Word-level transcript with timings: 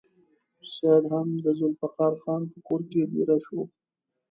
سید 0.73 1.03
هم 1.13 1.27
د 1.43 1.45
ذوالفقار 1.57 2.13
خان 2.21 2.41
په 2.51 2.57
کور 2.67 2.81
کې 2.89 3.01
دېره 3.13 3.37
شو. 3.45 3.61